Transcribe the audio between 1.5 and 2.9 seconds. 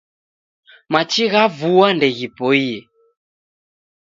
vua ndeghipoie